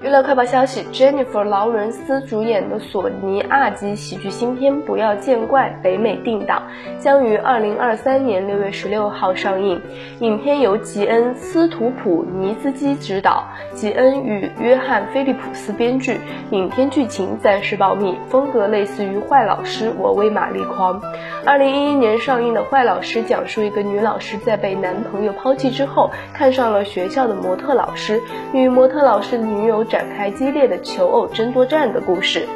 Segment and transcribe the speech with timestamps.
[0.00, 6.62] 娱乐快报消息：Jennifer 劳伦斯主演的索尼 R 级喜剧新片《不要见怪》北美定档，
[7.00, 9.82] 将于二零二三年六月十六号上映。
[10.20, 16.20] 影片由吉恩·斯图普尼兹基执导，吉恩与约翰·菲利普斯编剧。
[16.52, 21.02] 影片剧情暂时保密，风格类似于《坏老师》，我为玛丽狂。
[21.48, 28.20] 二零一一年上映的《坏老师》讲述一个女老师在被男朋友抛弃之后，看上了学校的模特老师，
[28.52, 29.82] 与模特老师的女友。
[29.82, 32.46] 展开激烈的求偶争夺战的故事。